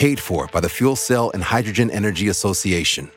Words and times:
Paid 0.00 0.20
for 0.20 0.48
by 0.52 0.60
the 0.60 0.68
Fuel 0.68 0.94
Cell 0.94 1.32
and 1.34 1.42
Hydrogen 1.42 1.90
Energy 1.90 2.28
Association. 2.28 3.10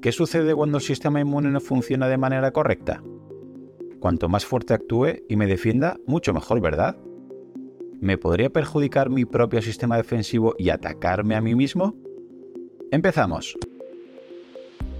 ¿Qué 0.00 0.12
sucede 0.12 0.54
cuando 0.54 0.78
el 0.78 0.84
sistema 0.84 1.20
inmune 1.20 1.50
no 1.50 1.58
funciona 1.58 2.06
de 2.06 2.16
manera 2.16 2.52
correcta? 2.52 3.02
Cuanto 3.98 4.28
más 4.28 4.46
fuerte 4.46 4.74
actúe 4.74 5.24
y 5.28 5.34
me 5.34 5.48
defienda, 5.48 5.96
mucho 6.06 6.32
mejor, 6.32 6.60
¿verdad? 6.60 6.96
¿Me 8.00 8.16
podría 8.16 8.50
perjudicar 8.50 9.10
mi 9.10 9.24
propio 9.24 9.60
sistema 9.60 9.96
defensivo 9.96 10.54
y 10.56 10.70
atacarme 10.70 11.34
a 11.34 11.40
mí 11.40 11.56
mismo? 11.56 11.96
Empezamos. 12.92 13.58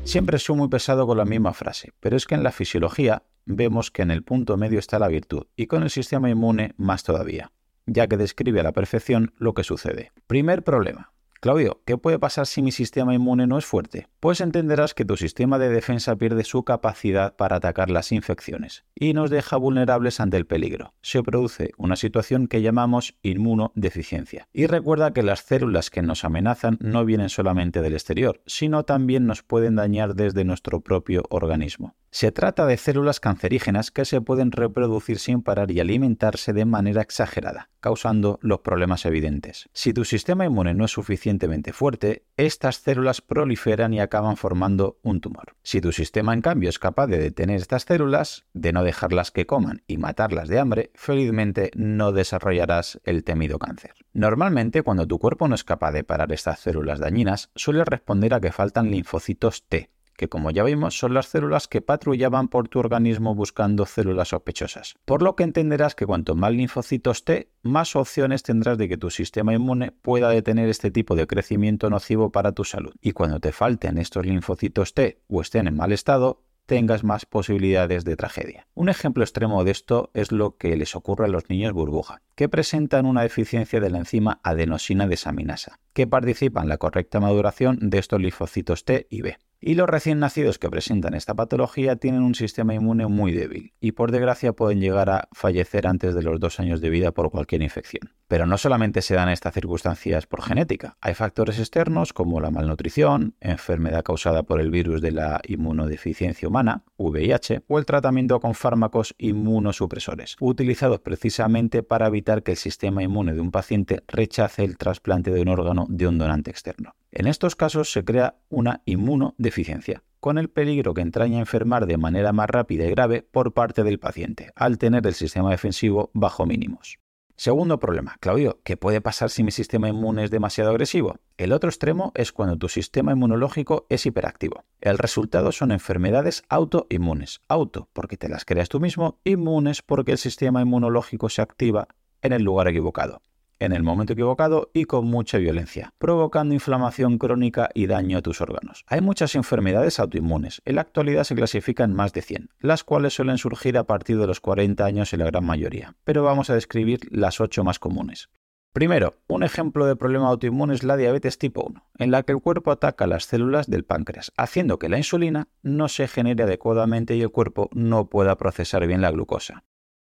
Siempre 0.03 0.41
soy 0.41 0.57
muy 0.57 0.67
pesado 0.67 1.07
con 1.07 1.17
la 1.17 1.25
misma 1.25 1.53
frase, 1.53 1.93
pero 2.01 2.17
es 2.17 2.27
que 2.27 2.35
en 2.35 2.43
la 2.43 2.51
fisiología 2.51 3.23
vemos 3.45 3.93
que 3.93 4.03
en 4.03 4.11
el 4.11 4.25
punto 4.25 4.57
medio 4.57 4.81
está 4.81 4.99
la 4.99 5.07
virtud 5.07 5.47
y 5.55 5.69
con 5.69 5.85
el 5.85 5.91
sistema 5.91 6.29
inmune 6.29 6.75
más 6.77 7.05
todavía, 7.05 7.53
ya 7.87 8.07
que 8.07 8.17
describe 8.17 8.61
a 8.61 8.63
la 8.63 8.73
perfección 8.73 9.33
lo 9.39 9.55
que 9.55 9.65
sucede. 9.65 10.13
Primer 10.27 10.63
problema. 10.63 11.13
Claudio, 11.41 11.83
¿qué 11.85 11.99
puede 11.99 12.19
pasar 12.19 12.47
si 12.47 12.63
mi 12.63 12.71
sistema 12.71 13.15
inmune 13.15 13.47
no 13.47 13.59
es 13.59 13.65
fuerte? 13.65 14.09
Pues 14.23 14.41
entenderás 14.41 14.95
que 14.95 15.05
tu 15.05 15.17
sistema 15.17 15.59
de 15.59 15.69
defensa 15.69 16.15
pierde 16.15 16.45
su 16.45 16.63
capacidad 16.63 17.35
para 17.35 17.57
atacar 17.57 17.91
las 17.91 18.13
infecciones 18.13 18.85
y 18.95 19.15
nos 19.15 19.31
deja 19.31 19.57
vulnerables 19.57 20.21
ante 20.21 20.37
el 20.37 20.47
peligro. 20.47 20.95
Se 21.03 21.25
produce 21.25 21.73
una 21.77 21.97
situación 21.97 22.47
que 22.47 22.63
llamamos 22.63 23.17
inmunodeficiencia. 23.23 24.47
Y 24.53 24.67
recuerda 24.67 25.13
que 25.13 25.25
las 25.25 25.41
células 25.41 25.91
que 25.91 26.03
nos 26.03 26.25
amenazan 26.25 26.79
no 26.81 27.05
vienen 27.05 27.31
solamente 27.31 27.83
del 27.83 27.95
exterior, 27.95 28.41
sino 28.47 28.85
también 28.85 29.27
nos 29.27 29.43
pueden 29.43 29.75
dañar 29.75 30.15
desde 30.15 30.45
nuestro 30.45 30.83
propio 30.83 31.25
organismo. 31.31 31.97
Se 32.15 32.31
trata 32.31 32.67
de 32.67 32.77
células 32.77 33.21
cancerígenas 33.21 33.91
que 33.91 34.05
se 34.05 34.21
pueden 34.21 34.53
reproducir 34.53 35.19
sin 35.19 35.43
parar 35.43 35.71
y 35.71 35.81
alimentarse 35.81 36.53
de 36.53 36.67
manera 36.67 37.01
exagerada, 37.01 37.71
causando 37.81 38.39
los 38.43 38.61
problemas 38.61 39.07
evidentes. 39.07 39.71
Si 39.73 39.95
tu 39.95 40.05
sistema 40.05 40.45
inmune 40.45 40.75
no 40.75 40.85
es 40.85 40.91
suficientemente 40.91 41.73
fuerte, 41.73 42.27
estas 42.37 42.77
células 42.77 43.23
proliferan 43.23 43.95
y 43.95 44.01
acaban 44.13 44.37
formando 44.37 44.99
un 45.03 45.23
tumor. 45.23 45.57
Si 45.63 45.81
tu 45.81 45.91
sistema 45.91 46.35
en 46.35 46.43
cambio 46.43 46.69
es 46.69 46.79
capaz 46.79 47.07
de 47.07 47.17
detener 47.17 47.57
estas 47.57 47.85
células, 47.85 48.45
de 48.53 48.75
no 48.75 48.85
dejarlas 48.85 49.31
que 49.31 49.47
coman 49.47 49.83
y 49.87 49.97
matarlas 49.97 50.49
de 50.49 50.59
hambre, 50.59 50.91
felizmente 50.95 51.71
no 51.75 52.13
desarrollarás 52.13 53.01
el 53.05 53.25
temido 53.25 53.59
cáncer. 53.59 53.95
Normalmente 54.13 54.83
cuando 54.83 55.07
tu 55.07 55.19
cuerpo 55.19 55.49
no 55.49 55.55
es 55.55 55.65
capaz 55.65 55.93
de 55.93 56.05
parar 56.05 56.31
estas 56.31 56.61
células 56.61 56.99
dañinas, 56.99 57.51
suele 57.55 57.87
responder 57.87 58.35
a 58.35 58.41
que 58.41 58.53
faltan 58.53 58.91
linfocitos 58.91 59.65
T, 59.67 59.89
que 60.17 60.29
como 60.29 60.51
ya 60.51 60.65
vimos 60.65 60.99
son 60.99 61.15
las 61.15 61.27
células 61.27 61.69
que 61.69 61.81
patrullaban 61.81 62.49
por 62.49 62.69
tu 62.69 62.79
organismo 62.79 63.35
buscando 63.35 63.87
células 63.87 64.29
sospechosas. 64.29 64.95
Por 65.05 65.23
lo 65.23 65.37
que 65.37 65.45
entenderás 65.45 65.95
que 65.95 66.07
cuanto 66.07 66.35
más 66.35 66.53
linfocitos 66.53 67.25
T, 67.25 67.51
más 67.63 67.97
opciones 67.97 68.43
tendrás 68.43 68.79
de 68.79 68.89
que 68.89 68.97
tu 68.97 69.11
sistema 69.11 69.55
inmune 69.55 69.93
pueda 69.93 70.29
detener 70.29 70.69
este 70.69 70.91
tipo 70.91 71.17
de 71.17 71.27
crecimiento 71.27 71.91
nocivo 71.91 72.31
para 72.31 72.53
tu 72.53 72.65
salud. 72.65 72.93
Y 73.01 73.13
cuando 73.13 73.41
te 73.41 73.53
falten 73.53 73.99
estos 73.99 74.27
linfocitos 74.27 74.95
T 74.95 75.21
o 75.29 75.41
estén 75.41 75.67
en 75.67 75.77
mal 75.77 75.93
estado, 75.93 76.43
tengas 76.67 77.05
más 77.05 77.27
posibilidades 77.27 78.05
de 78.05 78.17
tragedia. 78.17 78.67
Un 78.75 78.89
ejemplo 78.89 79.25
extremo 79.25 79.65
de 79.65 79.73
esto 79.73 80.11
es 80.15 80.33
lo 80.33 80.57
que 80.57 80.77
les 80.77 80.95
ocurre 80.95 81.27
a 81.27 81.29
los 81.29 81.49
niños 81.49 81.73
burbuja, 81.73 82.23
que 82.35 82.49
presentan 82.49 83.07
una 83.07 83.23
deficiencia 83.23 83.81
de 83.81 83.91
la 83.91 83.99
enzima 83.99 84.41
adenosina 84.43 85.07
desaminasa, 85.07 85.81
que 85.93 86.07
participa 86.07 86.63
en 86.63 86.69
la 86.69 86.79
correcta 86.79 87.21
maduración 87.21 87.79
de 87.91 87.99
estos 87.99 88.21
linfocitos 88.21 88.85
T 88.85 89.07
y 89.11 89.23
B. 89.23 89.37
Y 89.65 89.77
los 89.77 89.89
recién 89.89 90.19
nacidos 90.19 90.59
que 90.59 90.69
presentan 90.69 91.15
esta 91.15 91.35
patología 91.35 91.95
tienen 91.95 92.25
un 92.25 92.35
sistema 92.35 92.75
inmune 92.75 93.07
muy 93.07 93.31
débil 93.31 93.75
y 93.79 93.93
por 93.93 94.11
desgracia 94.11 94.55
pueden 94.55 94.81
llegar 94.81 95.09
a 95.09 95.29
fallecer 95.31 95.87
antes 95.87 96.17
de 96.17 96.23
los 96.25 96.41
dos 96.41 96.59
años 96.59 96.81
de 96.81 96.91
vida 96.91 97.13
por 97.13 97.31
cualquier 97.31 97.63
infección. 97.63 98.11
Pero 98.27 98.45
no 98.45 98.59
solamente 98.59 99.03
se 99.03 99.15
dan 99.15 99.29
estas 99.29 99.55
circunstancias 99.55 100.27
por 100.27 100.43
genética, 100.43 100.97
hay 101.01 101.15
factores 101.15 101.61
externos 101.61 102.13
como 102.13 102.41
la 102.41 102.51
malnutrición, 102.51 103.37
enfermedad 103.39 104.03
causada 104.03 104.43
por 104.43 104.61
el 104.61 104.73
virus 104.73 105.01
de 105.01 105.13
la 105.13 105.41
inmunodeficiencia 105.47 106.49
humana, 106.49 106.83
VIH, 106.97 107.63
o 107.69 107.79
el 107.79 107.87
tratamiento 107.87 108.41
con 108.41 108.55
fármacos 108.55 109.15
inmunosupresores, 109.17 110.35
utilizados 110.41 110.99
precisamente 110.99 111.85
para 111.85 112.09
evitar 112.09 112.43
que 112.43 112.51
el 112.51 112.57
sistema 112.57 113.05
inmune 113.05 113.33
de 113.33 113.41
un 113.41 113.53
paciente 113.53 114.03
rechace 114.09 114.65
el 114.65 114.77
trasplante 114.77 115.31
de 115.31 115.41
un 115.41 115.49
órgano 115.51 115.87
de 115.89 116.09
un 116.09 116.19
donante 116.19 116.51
externo. 116.51 116.97
En 117.15 117.27
estos 117.27 117.57
casos 117.57 117.93
se 117.93 118.07
crea 118.07 118.37
una 118.49 118.81
inmunodeficiencia, 118.87 120.03
con 120.19 120.39
el 120.39 120.49
peligro 120.49 120.95
que 120.95 121.03
entraña 121.03 121.41
enfermar 121.41 121.85
de 121.85 121.99
manera 121.99 122.33
más 122.33 122.49
rápida 122.49 122.87
y 122.87 122.91
grave 122.91 123.21
por 123.21 123.53
parte 123.53 123.85
del 123.85 123.99
paciente, 123.99 124.51
al 124.57 124.79
tener 124.79 125.07
el 125.07 125.13
sistema 125.13 125.51
defensivo 125.51 126.11
bajo 126.15 126.47
mínimos. 126.47 126.99
Segundo 127.37 127.79
problema, 127.79 128.17
Claudio, 128.21 128.61
¿qué 128.65 128.79
puede 128.79 129.03
pasar 129.03 129.29
si 129.29 129.43
mi 129.43 129.51
sistema 129.51 129.91
inmune 129.91 130.25
es 130.25 130.31
demasiado 130.31 130.71
agresivo? 130.71 131.17
El 131.37 131.53
otro 131.53 131.69
extremo 131.69 132.13
es 132.15 132.33
cuando 132.33 132.57
tu 132.57 132.71
sistema 132.71 133.13
inmunológico 133.13 133.85
es 133.91 134.07
hiperactivo. 134.07 134.65
El 134.81 134.97
resultado 134.97 135.53
son 135.53 135.71
enfermedades 135.71 136.45
autoinmunes. 136.49 137.43
Auto 137.47 137.91
porque 137.93 138.17
te 138.17 138.31
las 138.31 138.47
creas 138.47 138.71
tú 138.71 138.81
mismo, 138.81 139.19
inmunes 139.25 139.83
porque 139.83 140.13
el 140.13 140.19
sistema 140.19 140.63
inmunológico 140.63 141.29
se 141.29 141.43
activa 141.43 141.89
en 142.23 142.33
el 142.33 142.43
lugar 142.43 142.69
equivocado 142.69 143.21
en 143.65 143.73
el 143.73 143.83
momento 143.83 144.13
equivocado 144.13 144.71
y 144.73 144.85
con 144.85 145.07
mucha 145.07 145.39
violencia, 145.39 145.93
provocando 145.99 146.55
inflamación 146.55 147.19
crónica 147.19 147.71
y 147.75 147.87
daño 147.87 148.19
a 148.19 148.23
tus 148.23 148.41
órganos. 148.41 148.85
Hay 148.87 149.01
muchas 149.01 149.35
enfermedades 149.35 150.01
autoinmunes, 150.01 150.63
en 150.65 150.77
la 150.77 150.83
actualidad 150.83 151.25
se 151.25 151.35
clasifican 151.35 151.95
más 151.95 152.13
de 152.13 152.23
100, 152.23 152.51
las 152.61 152.85
cuales 152.85 153.15
suelen 153.15 153.39
surgir 153.39 153.79
a 153.79 153.85
partir 153.85 154.19
de 154.19 154.27
los 154.27 154.41
40 154.41 154.85
años 154.85 155.13
en 155.13 155.21
la 155.21 155.27
gran 155.27 155.45
mayoría, 155.45 155.95
pero 156.05 156.23
vamos 156.23 156.51
a 156.51 156.55
describir 156.55 157.01
las 157.11 157.41
8 157.41 157.65
más 157.65 157.79
comunes. 157.79 158.29
Primero, 158.73 159.17
un 159.29 159.43
ejemplo 159.43 159.85
de 159.85 159.97
problema 159.97 160.29
autoinmune 160.29 160.73
es 160.73 160.83
la 160.83 160.97
diabetes 160.97 161.37
tipo 161.37 161.63
1, 161.63 161.85
en 161.99 162.11
la 162.11 162.23
que 162.23 162.33
el 162.33 162.41
cuerpo 162.41 162.71
ataca 162.71 163.07
las 163.07 163.27
células 163.27 163.69
del 163.69 163.85
páncreas, 163.85 164.33
haciendo 164.39 164.79
que 164.79 164.89
la 164.89 164.97
insulina 164.97 165.49
no 165.63 165.89
se 165.89 166.09
genere 166.09 166.45
adecuadamente 166.45 167.15
y 167.15 167.21
el 167.21 167.31
cuerpo 167.31 167.69
no 167.75 168.07
pueda 168.07 168.39
procesar 168.39 168.87
bien 168.87 169.03
la 169.03 169.11
glucosa. 169.11 169.65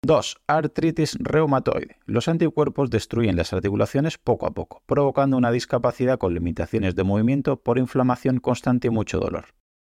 2. 0.02 0.38
Artritis 0.46 1.18
reumatoide. 1.20 1.98
Los 2.06 2.26
anticuerpos 2.28 2.88
destruyen 2.88 3.36
las 3.36 3.52
articulaciones 3.52 4.16
poco 4.16 4.46
a 4.46 4.52
poco, 4.52 4.82
provocando 4.86 5.36
una 5.36 5.50
discapacidad 5.50 6.16
con 6.16 6.32
limitaciones 6.32 6.96
de 6.96 7.04
movimiento 7.04 7.60
por 7.60 7.76
inflamación 7.76 8.40
constante 8.40 8.88
y 8.88 8.90
mucho 8.90 9.18
dolor. 9.18 9.48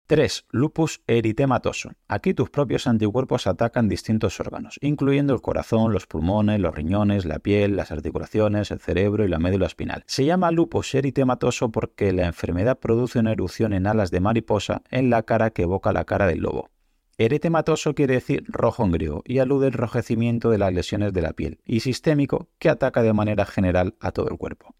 3. 0.09 0.47
Lupus 0.51 1.03
eritematoso. 1.07 1.93
Aquí 2.09 2.35
tus 2.35 2.51
propios 2.51 2.89
anticuerpos 2.89 3.47
atacan 3.47 3.89
distintos 3.89 4.41
órganos, 4.41 4.77
incluyendo 4.81 5.35
el 5.35 5.41
corazón, 5.41 5.93
los 5.93 6.09
pulmones, 6.09 6.59
los 6.59 6.75
riñones, 6.75 7.25
la 7.25 7.39
piel, 7.39 7.77
las 7.77 7.93
articulaciones, 7.93 8.73
el 8.73 8.81
cerebro 8.81 9.25
y 9.25 9.29
la 9.29 9.39
médula 9.39 9.67
espinal. 9.67 10.03
Se 10.09 10.25
llama 10.25 10.51
lupus 10.51 10.97
eritematoso 10.97 11.71
porque 11.71 12.13
la 12.13 12.27
enfermedad 12.27 12.81
produce 12.81 13.21
una 13.21 13.31
erupción 13.31 13.73
en 13.73 13.87
alas 13.87 14.11
de 14.11 14.19
mariposa 14.19 14.83
en 14.91 15.11
la 15.11 15.23
cara 15.23 15.51
que 15.51 15.63
evoca 15.63 15.93
la 15.93 16.05
cara 16.05 16.27
del 16.27 16.41
lobo. 16.41 16.72
Eretematoso 17.19 17.95
quiere 17.95 18.15
decir 18.15 18.45
rojo 18.49 18.85
en 18.85 18.93
griego 18.93 19.23
y 19.27 19.39
alude 19.39 19.67
al 19.67 19.75
enrojecimiento 19.75 20.51
de 20.51 20.59
las 20.59 20.73
lesiones 20.73 21.13
de 21.13 21.23
la 21.23 21.33
piel, 21.33 21.61
y 21.65 21.81
sistémico 21.81 22.49
que 22.59 22.69
ataca 22.69 23.03
de 23.03 23.13
manera 23.13 23.45
general 23.45 23.97
a 24.01 24.13
todo 24.13 24.29
el 24.29 24.39
cuerpo. 24.39 24.75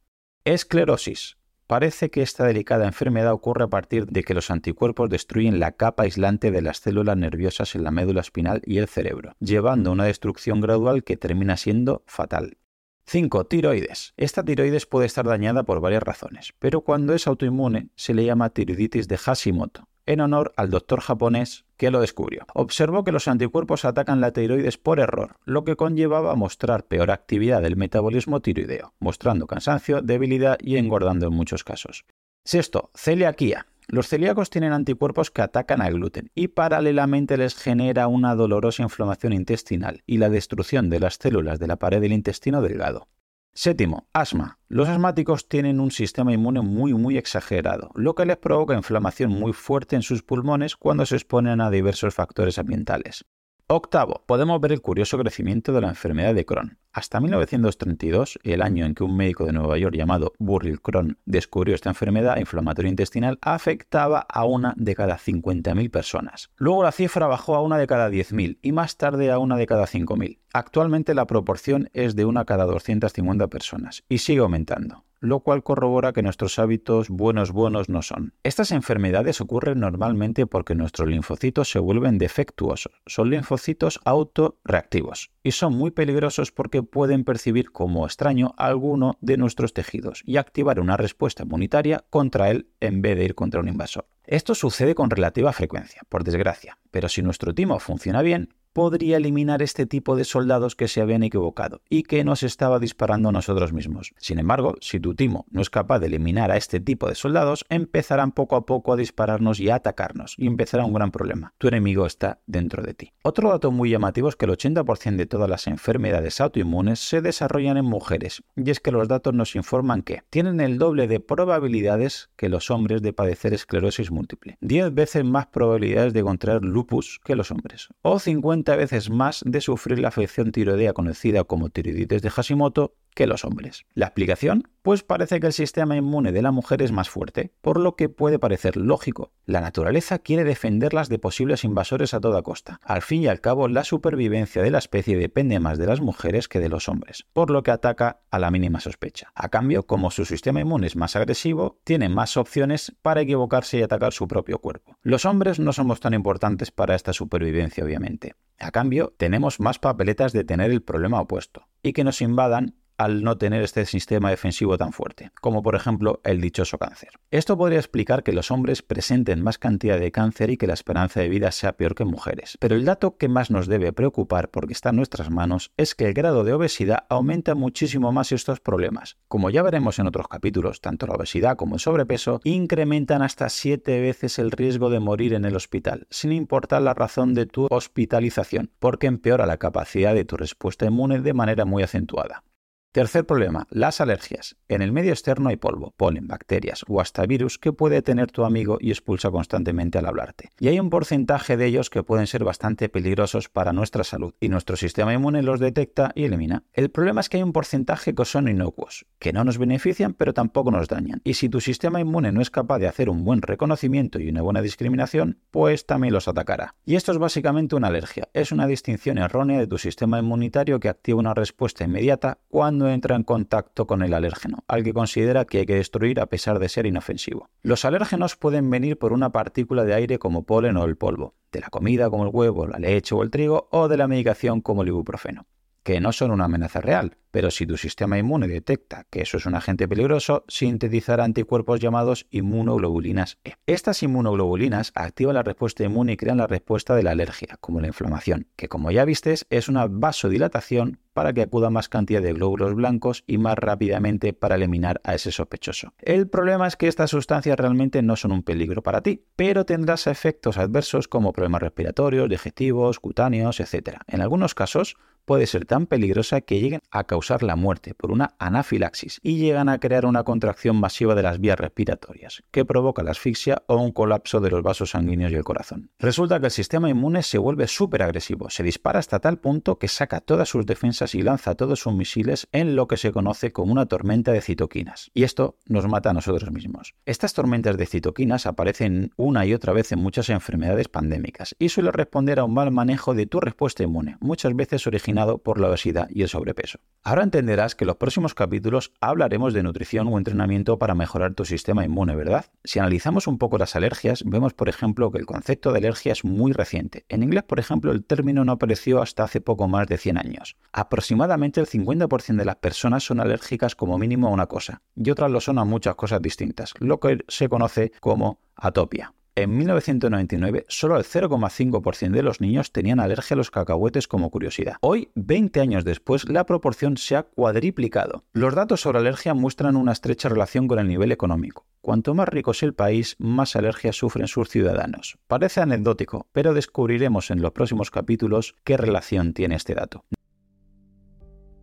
Esclerosis. 0.45 1.37
Parece 1.67 2.11
que 2.11 2.23
esta 2.23 2.45
delicada 2.45 2.87
enfermedad 2.87 3.33
ocurre 3.33 3.65
a 3.65 3.69
partir 3.69 4.07
de 4.07 4.25
que 4.25 4.35
los 4.35 4.51
anticuerpos 4.51 5.09
destruyen 5.09 5.59
la 5.61 5.73
capa 5.73 6.03
aislante 6.03 6.51
de 6.51 6.61
las 6.61 6.79
células 6.79 7.17
nerviosas 7.17 7.75
en 7.75 7.85
la 7.85 7.91
médula 7.91 8.21
espinal 8.21 8.61
y 8.67 8.79
el 8.79 8.89
cerebro, 8.89 9.35
llevando 9.39 9.91
a 9.91 9.93
una 9.95 10.05
destrucción 10.05 10.61
gradual 10.61 11.05
que 11.05 11.17
termina 11.17 11.57
siendo 11.57 12.03
fatal. 12.07 12.59
5. 13.05 13.45
Tiroides. 13.47 14.15
Esta 14.17 14.45
tiroides 14.45 14.87
puede 14.87 15.07
estar 15.07 15.27
dañada 15.27 15.65
por 15.65 15.81
varias 15.81 16.03
razones, 16.03 16.55
pero 16.59 16.83
cuando 16.83 17.15
es 17.15 17.27
autoinmune 17.27 17.89
se 17.95 18.15
le 18.15 18.25
llama 18.25 18.51
tiroiditis 18.51 19.09
de 19.09 19.19
Hashimoto, 19.19 19.89
en 20.07 20.21
honor 20.21 20.53
al 20.57 20.71
doctor 20.71 21.01
japonés 21.01 21.65
que 21.77 21.91
lo 21.91 22.01
descubrió. 22.01 22.47
Observó 22.55 23.05
que 23.05 23.13
los 23.13 23.29
anticuerpos 23.29 23.85
atacan 23.85 24.21
la 24.21 24.33
tiroides 24.33 24.79
por 24.79 25.01
error, 25.01 25.37
lo 25.45 25.65
que 25.65 25.77
conllevaba 25.77 26.33
a 26.33 26.37
mostrar 26.37 26.87
peor 26.87 27.11
actividad 27.11 27.63
del 27.63 27.77
metabolismo 27.77 28.41
tiroideo, 28.41 28.95
mostrando 28.99 29.47
cansancio, 29.47 30.01
debilidad 30.01 30.59
y 30.61 30.77
engordando 30.77 31.27
en 31.27 31.35
muchos 31.35 31.65
casos. 31.65 32.05
Sexto, 32.45 32.91
celiaquía. 32.95 33.67
Los 33.89 34.09
celíacos 34.09 34.51
tienen 34.51 34.73
anticuerpos 34.73 35.31
que 35.31 35.43
atacan 35.43 35.83
al 35.83 35.95
gluten 35.95 36.31
y 36.35 36.49
paralelamente 36.49 37.37
les 37.37 37.55
genera 37.55 38.09
una 38.09 38.35
dolorosa 38.35 38.83
inflamación 38.83 39.33
intestinal 39.33 40.03
y 40.07 40.19
la 40.19 40.31
destrucción 40.31 40.89
de 40.89 41.01
las 41.01 41.15
células 41.15 41.59
de 41.59 41.67
la 41.67 41.77
pared 41.77 42.01
del 42.01 42.13
intestino 42.13 42.63
delgado. 42.63 43.09
Séptimo, 43.55 44.09
asma. 44.15 44.59
Los 44.69 44.89
asmáticos 44.89 45.47
tienen 45.47 45.79
un 45.79 45.91
sistema 45.91 46.33
inmune 46.33 46.63
muy 46.63 46.95
muy 46.95 47.19
exagerado, 47.19 47.91
lo 47.95 48.15
que 48.15 48.25
les 48.25 48.39
provoca 48.39 48.75
inflamación 48.75 49.31
muy 49.31 49.53
fuerte 49.53 49.95
en 49.95 50.03
sus 50.03 50.23
pulmones 50.23 50.75
cuando 50.77 51.05
se 51.05 51.17
exponen 51.17 51.61
a 51.61 51.71
diversos 51.71 52.15
factores 52.15 52.59
ambientales. 52.59 53.27
Octavo, 53.69 54.23
podemos 54.27 54.61
ver 54.61 54.73
el 54.73 54.83
curioso 54.83 55.17
crecimiento 55.19 55.73
de 55.73 55.81
la 55.81 55.89
enfermedad 55.89 56.35
de 56.35 56.45
Crohn. 56.45 56.79
Hasta 56.93 57.21
1932, 57.21 58.39
el 58.43 58.61
año 58.61 58.85
en 58.85 58.95
que 58.95 59.03
un 59.03 59.17
médico 59.17 59.47
de 59.47 59.53
Nueva 59.53 59.79
York 59.79 59.95
llamado 59.97 60.35
Burrill 60.39 60.83
Crohn 60.83 61.17
descubrió 61.25 61.75
esta 61.75 61.89
enfermedad 61.89 62.37
inflamatoria 62.37 62.91
intestinal, 62.91 63.39
afectaba 63.41 64.19
a 64.21 64.45
una 64.45 64.75
de 64.77 64.95
cada 64.95 65.17
50.000 65.17 65.91
personas. 65.91 66.51
Luego 66.57 66.83
la 66.83 66.93
cifra 66.93 67.27
bajó 67.27 67.55
a 67.55 67.63
una 67.63 67.79
de 67.79 67.87
cada 67.87 68.11
10.000 68.11 68.59
y 68.61 68.73
más 68.73 68.99
tarde 68.99 69.31
a 69.31 69.39
una 69.39 69.57
de 69.57 69.67
cada 69.67 69.87
5.000. 69.87 70.39
Actualmente 70.53 71.15
la 71.15 71.27
proporción 71.27 71.89
es 71.95 72.15
de 72.15 72.27
una 72.27 72.45
cada 72.45 72.65
250 72.65 73.47
personas 73.47 74.05
y 74.09 74.19
sigue 74.19 74.41
aumentando 74.41 75.05
lo 75.23 75.41
cual 75.41 75.63
corrobora 75.63 76.13
que 76.13 76.23
nuestros 76.23 76.59
hábitos 76.59 77.09
buenos 77.09 77.53
buenos 77.53 77.89
no 77.89 78.03
son. 78.03 78.35
Estas 78.43 78.73
enfermedades 78.73 79.41
ocurren 79.41 79.79
normalmente 79.79 80.47
porque 80.47 80.75
nuestros 80.75 81.09
linfocitos 81.09 81.71
se 81.71 81.79
vuelven 81.79 82.19
defectuosos. 82.19 83.01
Son 83.07 83.31
linfocitos 83.31 84.01
autorreactivos 84.05 85.31
y 85.45 85.53
son 85.53 85.75
muy 85.75 85.93
peligrosos 85.93 86.51
porque 86.51 86.83
pueden 86.83 87.23
percibir 87.25 87.71
como 87.71 88.05
extraño 88.05 88.53
alguno 88.57 89.17
de 89.21 89.37
nuestros 89.37 89.73
tejidos 89.73 90.23
y 90.27 90.39
activar 90.39 90.81
una 90.81 90.97
respuesta 90.97 91.45
inmunitaria 91.45 92.05
contra 92.11 92.51
él 92.51 92.69
en 92.81 93.01
vez 93.01 93.17
de 93.17 93.25
ir 93.25 93.35
contra 93.37 93.61
un 93.61 93.69
invasor. 93.69 94.07
Esto 94.25 94.57
sucede 94.57 94.97
con 94.97 95.11
relativa 95.11 95.53
frecuencia, 95.53 96.03
por 96.09 96.25
desgracia, 96.25 96.79
pero 96.91 97.09
si 97.09 97.23
nuestro 97.23 97.55
timo 97.55 97.79
funciona 97.79 98.23
bien, 98.23 98.55
podría 98.73 99.19
eliminar 99.19 99.63
este 99.63 99.87
tipo 99.87 100.17
de 100.17 100.25
soldados 100.25 100.77
que 100.77 100.89
se 100.89 101.01
habían 101.01 101.23
equivocado 101.23 101.83
y 101.89 102.03
que 102.03 102.25
nos 102.25 102.43
estaba 102.43 102.79
disparando 102.79 103.29
a 103.29 103.33
nosotros 103.33 103.73
mismos. 103.73 104.13
Sin 104.19 104.39
embargo, 104.39 104.75
si 104.81 105.01
tu 105.01 105.15
timo 105.15 105.47
no 105.51 105.61
es 105.61 105.71
capaz 105.71 105.99
de 105.99 106.07
eliminar 106.07 106.51
a 106.51 106.57
este 106.57 106.81
tipo 106.81 107.09
de 107.09 107.15
soldados, 107.15 107.65
empezarán 107.69 108.33
poco 108.33 108.57
a 108.57 108.67
poco 108.67 108.93
a 108.93 108.97
dispararnos 108.97 109.61
y 109.61 109.71
a 109.71 109.77
atacarnos, 109.77 110.35
y 110.39 110.47
empezará 110.47 110.85
un 110.85 110.95
gran 110.95 111.11
problema. 111.11 111.55
Tu 111.59 111.69
enemigo 111.69 112.07
está 112.07 112.41
dentro 112.47 112.83
de 112.83 112.95
ti. 112.95 113.13
Otro 113.23 113.51
dato 113.51 113.71
muy 113.71 113.91
llamativo 113.91 114.29
es 114.29 114.37
que 114.37 114.47
el 114.47 114.53
80% 114.53 115.17
de 115.17 115.27
todas 115.27 115.49
las 115.49 115.67
enfermedades 115.67 116.41
autoinmunes 116.41 117.01
se 117.01 117.21
desarrollan 117.21 117.77
en 117.77 117.85
mujeres, 117.85 118.43
y 118.57 118.71
es 118.71 118.81
que 118.81 118.93
los 118.93 119.09
datos 119.09 119.35
nos 119.35 119.55
informan 119.57 120.03
que 120.03 120.23
tienen 120.31 120.61
el 120.61 120.79
doble 120.79 121.09
de 121.09 121.21
probabilidades 121.21 122.31
que 122.37 122.49
los 122.49 122.71
hombres 122.71 123.03
de 123.03 123.13
padecer 123.13 123.55
esclerosis 123.55 124.11
múltiple, 124.11 124.57
10 124.61 124.95
veces 124.95 125.25
más 125.25 125.47
probabilidades 125.47 126.13
de 126.13 126.23
contraer 126.23 126.65
lupus 126.65 127.21
que 127.25 127.37
los 127.37 127.51
hombres, 127.51 127.89
o 128.03 128.19
50 128.19 128.62
veces 128.65 129.11
más 129.11 129.43
de 129.45 129.61
sufrir 129.61 129.99
la 129.99 130.09
afección 130.09 130.53
tiroidea 130.53 130.93
conocida 130.93 131.45
como 131.45 131.69
tiroiditis 131.69 132.23
de 132.23 132.31
Hashimoto 132.31 132.95
que 133.15 133.27
los 133.27 133.45
hombres. 133.45 133.85
¿La 133.95 134.07
explicación? 134.07 134.69
Pues 134.83 135.03
parece 135.03 135.39
que 135.39 135.47
el 135.47 135.53
sistema 135.53 135.97
inmune 135.97 136.33
de 136.33 136.43
la 136.43 136.51
mujer 136.51 136.83
es 136.83 136.93
más 136.93 137.09
fuerte, 137.09 137.53
por 137.61 137.79
lo 137.79 137.95
que 137.95 138.09
puede 138.09 138.39
parecer 138.39 138.77
lógico. 138.77 139.33
La 139.45 139.61
naturaleza 139.61 140.19
quiere 140.19 140.45
defenderlas 140.45 141.09
de 141.09 141.19
posibles 141.19 141.63
invasores 141.65 142.15
a 142.15 142.21
toda 142.21 142.43
costa. 142.43 142.81
Al 142.83 143.03
fin 143.03 143.23
y 143.23 143.29
al 143.29 143.41
cabo, 143.41 143.69
la 143.69 143.85
supervivencia 143.85 144.63
de 144.63 144.71
la 144.71 144.79
especie 144.79 145.17
depende 145.17 145.61
más 145.61 145.79
de 145.79 145.87
las 145.87 146.01
mujeres 146.01 146.49
que 146.49 146.59
de 146.59 146.69
los 146.69 146.89
hombres, 146.89 147.27
por 147.33 147.51
lo 147.51 147.63
que 147.63 147.71
ataca 147.71 148.23
a 148.31 148.39
la 148.39 148.51
mínima 148.51 148.81
sospecha. 148.81 149.31
A 149.35 149.51
cambio, 149.51 149.85
como 149.85 150.11
su 150.11 150.25
sistema 150.25 150.61
inmune 150.61 150.87
es 150.87 150.97
más 150.97 151.15
agresivo, 151.15 151.79
tiene 151.85 152.09
más 152.09 152.37
opciones 152.37 152.93
para 153.03 153.21
equivocarse 153.21 153.79
y 153.79 153.83
atacar 153.83 154.13
su 154.13 154.27
propio 154.27 154.59
cuerpo. 154.59 154.97
Los 155.03 155.27
hombres 155.27 155.61
no 155.61 155.73
somos 155.73 156.01
tan 156.01 156.15
importantes 156.15 156.71
para 156.71 156.97
esta 156.97 157.13
supervivencia, 157.13 157.85
obviamente. 157.85 158.35
A 158.59 158.71
cambio, 158.71 159.15
tenemos 159.17 159.61
más 159.61 159.79
papeletas 159.79 160.33
de 160.33 160.45
tener 160.45 160.71
el 160.71 160.83
problema 160.83 161.21
opuesto 161.21 161.69
y 161.83 161.93
que 161.93 162.05
nos 162.05 162.21
invadan 162.21 162.77
al 163.03 163.25
no 163.25 163.37
tener 163.37 163.63
este 163.63 163.85
sistema 163.85 164.31
defensivo 164.31 164.79
tan 164.79 164.93
fuerte, 164.93 165.33
como 165.41 165.63
por 165.63 165.75
ejemplo 165.75 166.21
el 166.25 166.41
dichoso 166.41 166.79
cáncer. 166.79 167.11
Esto 167.31 167.59
podría 167.59 167.79
explicar 167.79 168.23
que 168.23 168.33
los 168.33 168.51
hombres 168.51 168.83
presenten 168.83 169.43
más 169.43 169.59
cantidad 169.59 169.99
de 169.99 170.13
cáncer 170.13 170.51
y 170.51 170.57
que 170.57 170.69
la 170.69 170.75
esperanza 170.75 171.21
de 171.21 171.29
vida 171.29 171.51
sea 171.51 171.73
peor 171.77 171.95
que 171.95 172.05
mujeres. 172.05 172.57
Pero 172.61 172.77
el 172.77 172.85
dato 172.85 173.17
que 173.17 173.29
más 173.29 173.51
nos 173.51 173.67
debe 173.67 173.93
preocupar 173.93 174.51
porque 174.51 174.73
está 174.73 174.91
en 174.91 174.97
nuestras 174.97 175.31
manos 175.31 175.73
es 175.77 175.95
que 175.95 176.07
el 176.07 176.15
grado 176.15 176.45
de 176.45 176.53
obesidad 176.53 177.05
aumenta 177.09 177.55
muchísimo 177.55 178.13
más 178.13 178.31
estos 178.31 178.61
problemas. 178.61 179.17
Como 179.27 179.51
ya 179.51 179.63
veremos 179.63 179.99
en 179.99 180.07
otros 180.07 180.29
capítulos, 180.29 180.81
tanto 180.81 181.07
la 181.07 181.15
obesidad 181.15 181.57
como 181.57 181.75
el 181.75 181.81
sobrepeso 181.81 182.41
incrementan 182.45 183.23
hasta 183.23 183.49
7 183.49 184.01
veces 184.01 184.39
el 184.39 184.53
riesgo 184.53 184.91
de 184.91 185.01
morir 185.01 185.35
en 185.35 185.45
el 185.45 185.57
hospital, 185.57 186.07
sin 186.11 186.33
importar 186.33 186.83
la 186.83 186.95
razón 186.95 187.35
de 187.35 187.47
tu 187.47 187.67
hospitalización, 187.69 188.71
porque 188.79 189.09
empeora 189.09 189.47
la 189.47 189.59
capacidad 189.59 190.15
de 190.15 190.25
tu 190.25 190.37
respuesta 190.37 190.87
inmune 190.87 191.21
de 191.21 191.35
manera 191.35 191.65
muy 191.65 191.83
acentuada. 191.83 192.45
Tercer 192.93 193.25
problema, 193.25 193.67
las 193.71 194.03
alergias. 194.03 194.59
En 194.69 194.83
el 194.83 194.93
medio 194.93 195.13
externo 195.13 195.49
hay 195.49 195.57
polvo, 195.57 195.95
polen, 195.97 196.29
bacterias 196.29 196.85
o 196.87 197.01
hasta 197.01 197.25
virus 197.25 197.59
que 197.59 197.73
puede 197.73 198.03
tener 198.03 198.31
tu 198.31 198.45
amigo 198.45 198.77
y 198.79 198.91
expulsa 198.91 199.31
constantemente 199.31 199.97
al 199.97 200.05
hablarte. 200.05 200.51
Y 200.61 200.69
hay 200.69 200.79
un 200.79 200.91
porcentaje 200.91 201.57
de 201.57 201.65
ellos 201.65 201.89
que 201.89 202.03
pueden 202.03 202.27
ser 202.27 202.45
bastante 202.45 202.91
peligrosos 202.91 203.49
para 203.49 203.73
nuestra 203.73 204.05
salud 204.05 204.35
y 204.41 204.51
nuestro 204.51 204.77
sistema 204.77 205.15
inmune 205.15 205.43
los 205.43 205.59
detecta 205.59 206.13
y 206.15 206.25
elimina. 206.25 206.65
El 206.75 206.91
problema 206.91 207.23
es 207.23 207.31
que 207.31 207.39
hay 207.39 207.43
un 207.43 207.55
porcentaje 207.55 208.15
que 208.15 208.27
son 208.27 208.47
inocuos, 208.47 209.07
que 209.19 209.33
no 209.33 209.43
nos 209.43 209.57
benefician 209.57 210.13
pero 210.13 210.35
tampoco 210.35 210.71
nos 210.71 210.89
dañan. 210.89 211.23
Y 211.25 211.33
si 211.33 211.49
tu 211.49 211.63
sistema 211.63 211.99
inmune 211.99 212.31
no 212.31 212.43
es 212.43 212.51
capaz 212.51 212.79
de 212.79 212.89
hacer 212.89 213.09
un 213.09 213.25
buen 213.25 213.41
reconocimiento 213.41 214.21
y 214.21 214.29
una 214.29 214.43
buena 214.43 214.61
discriminación, 214.61 215.39
pues 215.51 215.87
también 215.87 216.13
los 216.13 216.29
atacará. 216.29 216.75
Y 216.85 216.97
esto 216.97 217.13
es 217.13 217.17
básicamente 217.17 217.75
una 217.75 217.89
alergia. 217.89 218.29
Es 218.35 218.53
una 218.53 218.67
distinción 218.67 219.17
errónea 219.17 219.61
de 219.61 219.67
tu 219.67 219.79
sistema 219.79 220.19
inmunitario 220.19 220.79
que 220.79 220.91
activa 220.91 221.21
una 221.21 221.33
respuesta 221.33 221.85
inmediata 221.85 222.37
cuando 222.49 222.82
entra 222.89 223.17
en 223.17 223.25
contacto 223.25 223.87
con 223.87 224.03
el 224.03 224.15
alérgeno, 224.15 224.65
al 224.69 224.83
que 224.83 224.93
considera 224.93 225.45
que 225.45 225.59
hay 225.59 225.67
que 225.67 225.75
destruir 225.75 226.21
a 226.21 226.27
pesar 226.27 226.59
de 226.59 226.69
ser 226.69 226.87
inofensivo. 226.87 227.51
Los 227.63 227.85
alérgenos 227.85 228.37
pueden 228.37 228.71
venir 228.71 228.99
por 228.99 229.13
una 229.13 229.31
partícula 229.31 229.85
de 229.85 229.95
aire 229.95 230.19
como 230.19 230.45
polen 230.45 230.77
o 230.77 230.85
el 230.85 230.97
polvo, 230.97 231.35
de 231.53 231.61
la 231.61 231.69
comida 231.69 232.11
como 232.11 232.25
el 232.25 232.31
huevo, 232.33 232.67
la 232.67 232.79
leche 232.79 233.15
o 233.15 233.23
el 233.23 233.31
trigo, 233.31 233.69
o 233.71 233.89
de 233.89 233.97
la 233.97 234.09
medicación 234.09 234.61
como 234.61 234.83
el 234.83 234.89
ibuprofeno, 234.89 235.47
que 235.83 236.01
no 236.01 236.13
son 236.13 236.31
una 236.31 236.45
amenaza 236.45 236.81
real, 236.81 237.17
pero 237.33 237.51
si 237.51 237.67
tu 237.67 237.77
sistema 237.77 238.19
inmune 238.19 238.47
detecta 238.47 239.07
que 239.11 239.23
eso 239.23 239.39
es 239.39 239.47
un 239.47 239.55
agente 239.55 239.89
peligroso, 239.89 240.45
sintetizará 240.49 241.25
anticuerpos 241.25 241.81
llamados 241.81 242.27
inmunoglobulinas 242.31 243.39
E. 243.43 243.55
Estas 243.67 244.03
inmunoglobulinas 244.03 244.93
activan 244.95 245.35
la 245.35 245.43
respuesta 245.43 245.83
inmune 245.83 246.13
y 246.13 246.17
crean 246.17 246.37
la 246.37 246.47
respuesta 246.47 246.95
de 246.95 247.03
la 247.03 247.13
alergia, 247.13 247.57
como 247.61 247.81
la 247.81 247.87
inflamación, 247.87 248.49
que 248.55 248.69
como 248.69 248.91
ya 248.91 249.05
vistes 249.05 249.47
es 249.51 249.69
una 249.69 249.87
vasodilatación 249.89 251.01
para 251.15 251.33
que 251.33 251.43
acuda 251.43 251.71
más 251.71 251.89
cantidad 251.89 252.23
de 252.23 252.33
glóbulos 252.33 252.75
blancos 252.75 253.25
y 253.27 253.39
más 253.39 253.59
rápidamente 253.59 254.33
para 254.33 254.55
eliminar 254.55 255.01
a 255.05 255.15
ese 255.15 255.31
sospechoso. 255.31 255.93
El 255.99 256.29
problema 256.29 256.67
es 256.67 256.77
que 256.77 256.89
estas 256.89 257.11
sustancias 257.11 257.59
realmente 257.59 258.03
no 258.03 258.17
son 258.17 258.33
un 258.33 258.43
peligro 258.43 258.83
para 258.83 259.03
ti, 259.03 259.25
pero 259.37 259.65
tendrás 259.65 260.07
efectos 260.07 260.59
adversos 260.59 261.09
como 261.09 261.33
problemas 261.33 261.63
respiratorios, 261.63 262.29
digestivos, 262.29 263.01
cutáneos, 263.01 263.61
etc. 263.61 263.99
En 264.07 264.21
algunos 264.21 264.55
casos 264.55 264.97
puede 265.25 265.47
ser 265.47 265.65
tan 265.65 265.87
peligrosa 265.87 266.43
que 266.43 266.61
lleguen 266.61 266.83
a 266.91 267.05
causar 267.05 267.23
usar 267.23 267.45
la 267.45 267.55
muerte 267.55 267.95
por 267.95 268.11
una 268.11 268.35
anafilaxis 268.41 269.21
y 269.23 269.37
llegan 269.37 269.69
a 269.69 269.79
crear 269.79 270.07
una 270.07 270.25
contracción 270.25 270.75
masiva 270.77 271.15
de 271.15 271.23
las 271.23 271.39
vías 271.39 271.57
respiratorias, 271.59 272.43
que 272.51 272.65
provoca 272.65 273.05
la 273.05 273.13
asfixia 273.13 273.63
o 273.69 273.77
un 273.77 273.93
colapso 273.93 274.41
de 274.41 274.51
los 274.51 274.61
vasos 274.63 274.91
sanguíneos 274.91 275.31
y 275.31 275.37
el 275.37 275.45
corazón. 275.45 275.91
Resulta 276.01 276.41
que 276.41 276.47
el 276.47 276.51
sistema 276.51 276.91
inmune 276.91 277.23
se 277.23 277.39
vuelve 277.39 277.69
súper 277.69 278.03
agresivo, 278.03 278.51
se 278.51 278.65
dispara 278.65 278.99
hasta 278.99 279.21
tal 279.21 279.39
punto 279.39 279.79
que 279.79 279.87
saca 279.87 280.21
todas 280.21 280.49
sus 280.49 280.67
defensas 280.67 281.15
y 281.15 281.23
lanza 281.23 281.55
todos 281.55 281.79
sus 281.79 281.95
misiles 281.95 282.49
en 282.51 282.75
lo 282.75 282.89
que 282.89 282.97
se 282.97 283.13
conoce 283.13 283.53
como 283.53 283.71
una 283.71 283.87
tormenta 283.87 284.33
de 284.33 284.41
citoquinas. 284.41 285.13
Y 285.15 285.23
esto 285.23 285.59
nos 285.67 285.87
mata 285.87 286.11
a 286.11 286.15
nosotros 286.15 286.51
mismos. 286.51 286.95
Estas 287.07 287.35
tormentas 287.35 287.77
de 287.77 287.87
citoquinas 287.87 288.47
aparecen 288.47 289.13
una 289.17 289.47
y 289.47 289.55
otra 289.55 289.73
vez 289.73 289.93
en 289.93 290.01
muchas 290.01 290.29
enfermedades 290.29 290.89
pandémicas 290.89 291.55
y 291.61 291.69
suelen 291.69 291.93
responder 291.93 292.41
a 292.41 292.45
un 292.45 292.55
mal 292.55 292.73
manejo 292.73 293.15
de 293.15 293.27
tu 293.27 293.39
respuesta 293.39 293.85
inmune, 293.85 294.17
muchas 294.19 294.57
veces 294.57 294.89
originada 294.89 295.12
por 295.43 295.61
la 295.61 295.69
obesidad 295.69 296.09
y 296.11 296.23
el 296.23 296.29
sobrepeso. 296.29 296.79
Ahora 297.03 297.25
entenderás 297.25 297.75
que 297.75 297.85
en 297.85 297.89
los 297.89 297.97
próximos 297.97 298.35
capítulos 298.35 298.93
hablaremos 299.01 299.53
de 299.55 299.63
nutrición 299.63 300.09
o 300.09 300.19
entrenamiento 300.19 300.79
para 300.79 300.95
mejorar 300.95 301.35
tu 301.35 301.45
sistema 301.45 301.85
inmune, 301.85 302.15
¿verdad? 302.15 302.47
Si 302.65 302.79
analizamos 302.79 303.27
un 303.27 303.39
poco 303.39 303.59
las 303.59 303.75
alergias, 303.75 304.23
vemos 304.25 304.55
por 304.55 304.69
ejemplo 304.69 305.11
que 305.11 305.19
el 305.19 305.27
concepto 305.27 305.73
de 305.73 305.79
alergia 305.79 306.13
es 306.13 306.25
muy 306.25 306.53
reciente. 306.53 307.05
En 307.09 307.23
inglés, 307.23 307.43
por 307.43 307.59
ejemplo, 307.59 307.93
el 307.93 308.05
término 308.05 308.45
no 308.45 308.53
apareció 308.53 309.03
hasta 309.03 309.25
hace 309.25 309.41
poco 309.41 309.69
más 309.69 309.89
de 309.89 309.99
100 309.99 310.19
años. 310.19 310.57
Aproximadamente 310.73 311.61
el 311.61 311.67
50% 311.67 312.37
de 312.37 312.45
las 312.45 312.57
personas 312.57 313.05
son 313.05 313.21
alérgicas 313.21 313.75
como 313.75 313.99
mínimo 313.99 314.29
a 314.29 314.31
una 314.31 314.47
cosa, 314.47 314.83
y 314.95 315.11
otras 315.11 315.31
lo 315.31 315.41
son 315.41 315.59
a 315.59 315.65
muchas 315.65 315.97
cosas 315.97 316.23
distintas, 316.23 316.75
lo 316.79 317.01
que 317.01 317.19
se 317.29 317.49
conoce 317.49 317.93
como 318.01 318.41
atopia. 318.55 319.13
En 319.35 319.57
1999, 319.57 320.67
solo 320.69 320.99
el 320.99 321.05
0,5% 321.05 322.11
de 322.11 322.23
los 322.23 322.43
niños 322.43 322.71
tenían 322.71 323.01
alergia 323.01 323.35
a 323.35 323.39
los 323.39 323.51
cacahuetes 323.51 324.07
como 324.07 324.31
curiosidad. 324.31 324.77
Hoy, 324.83 325.11
20 325.15 325.59
años 325.61 325.85
después, 325.85 326.29
la 326.29 326.45
proporción 326.45 326.99
se 326.99 327.17
ha 327.17 327.23
cuadriplicado. 327.23 328.25
Los 328.35 328.55
datos 328.55 328.83
sobre 328.83 328.99
alergia 328.99 329.33
muestran 329.33 329.77
una 329.77 329.93
estrecha 329.93 330.29
relación 330.29 330.69
con 330.69 330.79
el 330.79 330.87
nivel 330.87 331.13
económico. 331.13 331.65
Cuanto 331.81 332.15
más 332.15 332.29
rico 332.29 332.51
es 332.51 332.63
el 332.63 332.75
país, 332.75 333.17
más 333.19 333.57
alergias 333.57 333.97
sufren 333.97 334.29
sus 334.29 334.51
ciudadanos. 334.51 335.17
Parece 335.29 335.63
anecdótico, 335.63 336.29
pero 336.33 336.53
descubriremos 336.53 337.31
en 337.31 337.41
los 337.41 337.53
próximos 337.53 337.91
capítulos 337.91 338.55
qué 338.65 338.77
relación 338.77 339.33
tiene 339.33 339.55
este 339.55 339.75
dato. 339.75 340.05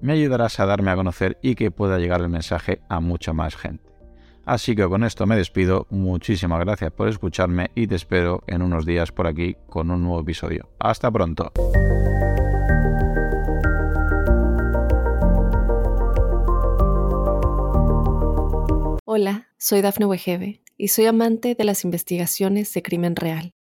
me 0.00 0.12
ayudarás 0.12 0.60
a 0.60 0.66
darme 0.66 0.90
a 0.90 0.96
conocer 0.96 1.38
y 1.42 1.54
que 1.54 1.70
pueda 1.70 1.98
llegar 1.98 2.20
el 2.20 2.28
mensaje 2.28 2.80
a 2.88 3.00
mucha 3.00 3.32
más 3.32 3.56
gente. 3.56 3.84
Así 4.44 4.74
que 4.74 4.88
con 4.88 5.04
esto 5.04 5.26
me 5.26 5.36
despido, 5.36 5.86
muchísimas 5.90 6.60
gracias 6.60 6.90
por 6.92 7.08
escucharme 7.08 7.70
y 7.74 7.86
te 7.86 7.96
espero 7.96 8.42
en 8.46 8.62
unos 8.62 8.86
días 8.86 9.12
por 9.12 9.26
aquí 9.26 9.56
con 9.68 9.90
un 9.90 10.02
nuevo 10.02 10.20
episodio. 10.20 10.70
Hasta 10.78 11.10
pronto. 11.10 11.52
Hola, 19.04 19.48
soy 19.58 19.82
Dafne 19.82 20.06
Wegebe 20.06 20.62
y 20.78 20.88
soy 20.88 21.06
amante 21.06 21.54
de 21.54 21.64
las 21.64 21.84
investigaciones 21.84 22.72
de 22.72 22.82
crimen 22.82 23.16
real. 23.16 23.52